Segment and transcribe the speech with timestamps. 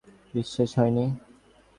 [0.33, 1.05] বিশ্বাস হয় নি?